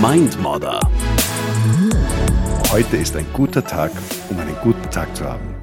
[0.00, 0.80] Mindmodder.
[2.70, 3.92] Heute ist ein guter Tag,
[4.28, 5.54] um einen guten Tag zu haben.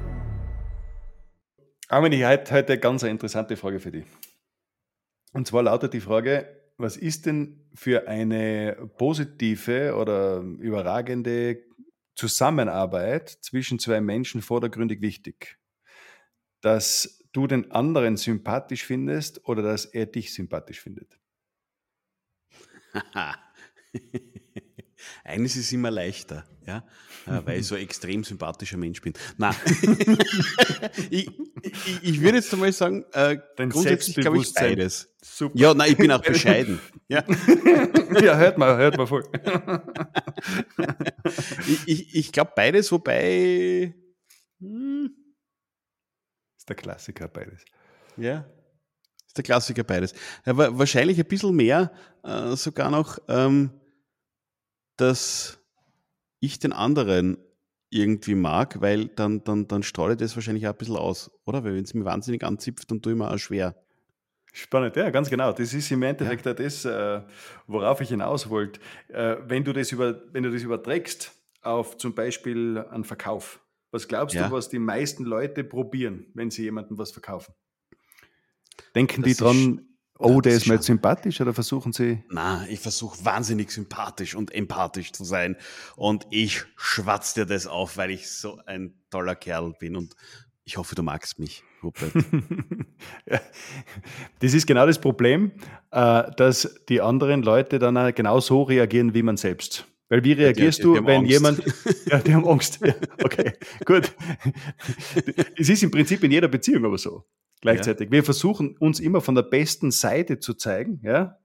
[1.88, 4.06] Armin, ich habe heute eine ganz interessante Frage für dich.
[5.34, 6.48] Und zwar lautet die Frage,
[6.78, 11.62] was ist denn für eine positive oder überragende
[12.14, 15.58] Zusammenarbeit zwischen zwei Menschen vordergründig wichtig?
[16.62, 21.18] Dass du den anderen sympathisch findest oder dass er dich sympathisch findet?
[25.24, 26.84] Eines ist immer leichter, ja,
[27.26, 29.14] äh, weil ich so ein extrem sympathischer Mensch bin.
[29.36, 29.54] Nein,
[31.10, 31.28] ich,
[31.62, 35.08] ich, ich, würde jetzt einmal sagen, äh, grundsätzlich glaube ich beides.
[35.20, 35.58] Super.
[35.58, 36.80] Ja, nein, ich bin auch bescheiden.
[37.08, 37.24] Ja,
[38.22, 39.24] ja hört mal, hört mal voll.
[41.66, 43.94] ich ich, ich glaube beides, wobei.
[44.60, 45.10] Hm,
[46.56, 47.64] ist der Klassiker beides.
[48.16, 48.46] Ja,
[49.26, 50.14] ist der Klassiker beides.
[50.44, 53.70] Aber wahrscheinlich ein bisschen mehr äh, sogar noch, ähm,
[54.96, 55.60] dass
[56.40, 57.38] ich den anderen
[57.90, 61.62] irgendwie mag, weil dann, dann, dann strahle ich das wahrscheinlich auch ein bisschen aus, oder?
[61.62, 63.76] Weil wenn es mir wahnsinnig anzipft, dann tue ich mir auch schwer.
[64.54, 65.52] Spannend, ja, ganz genau.
[65.52, 66.54] Das ist im Endeffekt ja.
[66.54, 67.22] das, äh,
[67.66, 68.80] worauf ich hinaus wollte.
[69.08, 74.08] Äh, wenn, du das über, wenn du das überträgst auf zum Beispiel einen Verkauf, was
[74.08, 74.48] glaubst ja.
[74.48, 77.54] du, was die meisten Leute probieren, wenn sie jemandem was verkaufen?
[78.94, 79.86] Denken das die dran,
[80.22, 82.22] oh, der ist mir jetzt sympathisch oder versuchen sie?
[82.28, 85.56] Na, ich versuche wahnsinnig sympathisch und empathisch zu sein
[85.96, 90.14] und ich schwatz dir das auf, weil ich so ein toller Kerl bin und
[90.64, 92.12] ich hoffe, du magst mich, Rupert.
[94.38, 95.52] das ist genau das Problem,
[95.90, 99.86] äh, dass die anderen Leute dann genau so reagieren wie man selbst.
[100.08, 101.30] Weil wie reagierst die, die, die du, wenn Angst.
[101.30, 101.62] jemand.
[102.06, 102.80] Ja, die haben Angst.
[102.84, 103.52] Ja, okay,
[103.84, 104.12] gut.
[105.56, 107.24] Es ist im Prinzip in jeder Beziehung aber so
[107.62, 108.08] gleichzeitig.
[108.08, 108.12] Ja.
[108.12, 111.38] Wir versuchen uns immer von der besten Seite zu zeigen, ja,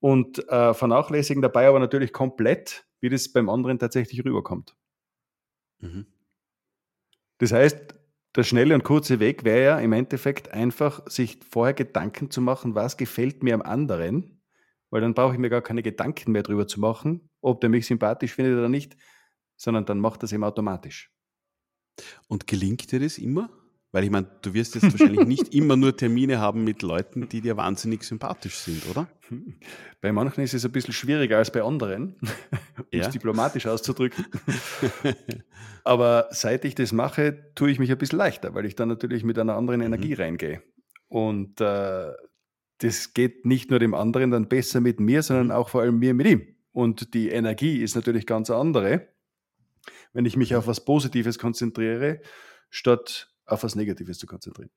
[0.00, 4.76] und äh, vernachlässigen dabei aber natürlich komplett, wie das beim anderen tatsächlich rüberkommt.
[5.78, 6.06] Mhm.
[7.38, 7.94] Das heißt,
[8.36, 12.74] der schnelle und kurze Weg wäre ja im Endeffekt einfach, sich vorher Gedanken zu machen,
[12.74, 14.42] was gefällt mir am anderen,
[14.90, 17.86] weil dann brauche ich mir gar keine Gedanken mehr drüber zu machen, ob der mich
[17.86, 18.96] sympathisch findet oder nicht,
[19.56, 21.12] sondern dann macht das eben automatisch.
[22.28, 23.50] Und gelingt dir das immer?
[23.92, 27.40] Weil ich meine, du wirst jetzt wahrscheinlich nicht immer nur Termine haben mit Leuten, die
[27.40, 29.08] dir wahnsinnig sympathisch sind, oder?
[30.00, 33.06] Bei manchen ist es ein bisschen schwieriger als bei anderen, um ja.
[33.06, 34.26] es diplomatisch auszudrücken.
[35.84, 39.24] Aber seit ich das mache, tue ich mich ein bisschen leichter, weil ich dann natürlich
[39.24, 40.20] mit einer anderen Energie mhm.
[40.20, 40.62] reingehe.
[41.08, 42.12] Und äh,
[42.78, 45.52] das geht nicht nur dem anderen dann besser mit mir, sondern mhm.
[45.52, 46.46] auch vor allem mir mit ihm.
[46.72, 49.08] Und die Energie ist natürlich ganz andere,
[50.12, 52.20] wenn ich mich auf was Positives konzentriere,
[52.68, 54.70] statt auf was Negatives zu konzentrieren.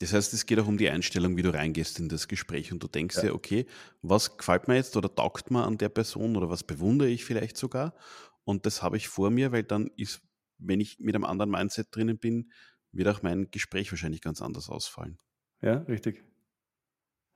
[0.00, 2.82] Das heißt, es geht auch um die Einstellung, wie du reingehst in das Gespräch und
[2.82, 3.22] du denkst ja.
[3.22, 3.66] dir, okay,
[4.00, 7.58] was gefällt mir jetzt oder taugt mir an der Person oder was bewundere ich vielleicht
[7.58, 7.94] sogar
[8.44, 10.22] und das habe ich vor mir, weil dann ist,
[10.58, 12.50] wenn ich mit einem anderen Mindset drinnen bin,
[12.92, 15.18] wird auch mein Gespräch wahrscheinlich ganz anders ausfallen.
[15.60, 16.24] Ja, richtig.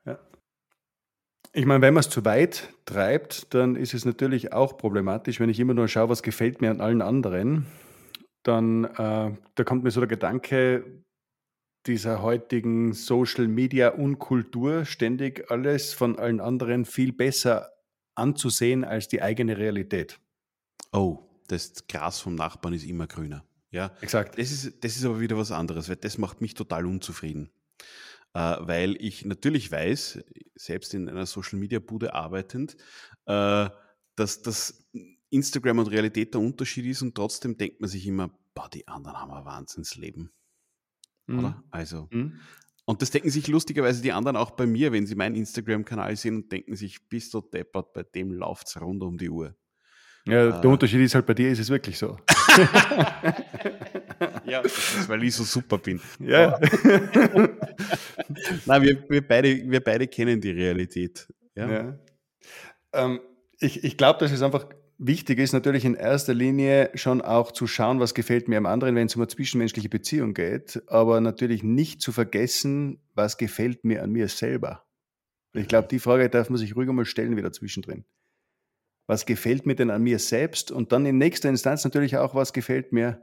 [0.07, 0.19] Ja.
[1.53, 5.51] Ich meine, wenn man es zu weit treibt, dann ist es natürlich auch problematisch, wenn
[5.51, 7.67] ich immer nur schaue, was gefällt mir an allen anderen
[8.45, 11.05] dann äh, da kommt mir so der Gedanke
[11.87, 17.71] dieser heutigen Social Media Unkultur, ständig alles von allen anderen viel besser
[18.15, 20.21] anzusehen als die eigene Realität.
[20.93, 21.19] Oh,
[21.49, 23.45] das Gras vom Nachbarn ist immer grüner.
[23.71, 24.39] Ja, exakt.
[24.39, 27.51] Das ist, das ist aber wieder was anderes, weil das macht mich total unzufrieden.
[28.33, 30.23] Äh, weil ich natürlich weiß,
[30.55, 32.77] selbst in einer Social Media Bude arbeitend,
[33.27, 33.69] äh,
[34.17, 34.89] dass das
[35.35, 39.19] Instagram und Realität der Unterschied ist und trotzdem denkt man sich immer, boah, die anderen
[39.19, 40.31] haben ein Wahnsinnsleben.
[41.27, 41.39] Mhm.
[41.39, 41.63] Oder?
[41.71, 42.09] Also.
[42.11, 42.41] Mhm.
[42.87, 46.37] Und das denken sich lustigerweise die anderen auch bei mir, wenn sie meinen Instagram-Kanal sehen
[46.37, 49.57] und denken sich, bist du deppert, bei dem läuft es rund um die Uhr.
[50.27, 52.19] Ja, der äh, Unterschied ist halt, bei dir ist es wirklich so.
[54.47, 56.01] ja, das ist, weil ich so super bin.
[56.19, 56.59] Ja.
[58.67, 61.27] Nein, wir, wir, beide, wir beide kennen die Realität.
[61.55, 61.71] Ja.
[61.71, 61.99] ja.
[62.93, 63.21] Ähm,
[63.59, 64.67] ich ich glaube, das ist einfach
[64.99, 68.95] wichtig ist natürlich in erster Linie schon auch zu schauen, was gefällt mir am anderen,
[68.95, 74.03] wenn es um eine zwischenmenschliche Beziehung geht, aber natürlich nicht zu vergessen, was gefällt mir
[74.03, 74.85] an mir selber.
[75.53, 78.05] Ich glaube, die Frage darf man sich ruhig mal stellen wieder zwischendrin.
[79.07, 80.71] Was gefällt mir denn an mir selbst?
[80.73, 83.23] Und dann in nächster Instanz natürlich auch, was gefällt mir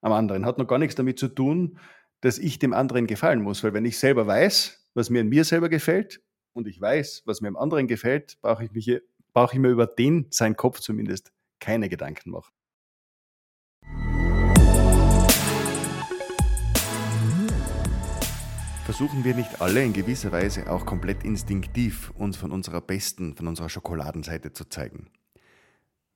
[0.00, 0.46] am anderen.
[0.46, 1.78] Hat noch gar nichts damit zu tun,
[2.20, 5.44] dass ich dem anderen gefallen muss, weil wenn ich selber weiß, was mir an mir
[5.44, 6.20] selber gefällt
[6.52, 8.86] und ich weiß, was mir am anderen gefällt, brauche ich mich
[9.38, 11.30] brauche ich mir über den, seinen Kopf zumindest,
[11.60, 12.52] keine Gedanken machen.
[18.84, 23.46] Versuchen wir nicht alle in gewisser Weise auch komplett instinktiv uns von unserer besten, von
[23.46, 25.08] unserer Schokoladenseite zu zeigen.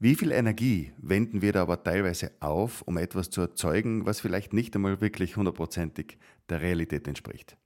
[0.01, 4.53] Wie viel Energie wenden wir da aber teilweise auf, um etwas zu erzeugen, was vielleicht
[4.53, 6.19] nicht einmal wirklich hundertprozentig
[6.49, 7.57] der Realität entspricht?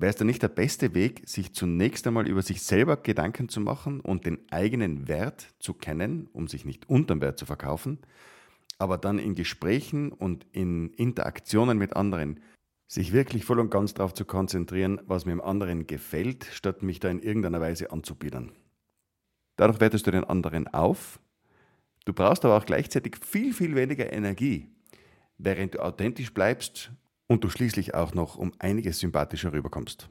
[0.00, 3.60] Wäre es dann nicht der beste Weg, sich zunächst einmal über sich selber Gedanken zu
[3.60, 7.98] machen und den eigenen Wert zu kennen, um sich nicht unterm Wert zu verkaufen,
[8.78, 12.38] aber dann in Gesprächen und in Interaktionen mit anderen
[12.86, 17.00] sich wirklich voll und ganz darauf zu konzentrieren, was mir im anderen gefällt, statt mich
[17.00, 18.52] da in irgendeiner Weise anzubiedern.
[19.56, 21.18] Dadurch wertest du den anderen auf.
[22.04, 24.70] Du brauchst aber auch gleichzeitig viel, viel weniger Energie,
[25.38, 26.92] während du authentisch bleibst
[27.28, 30.08] und du schließlich auch noch um einiges sympathischer rüberkommst.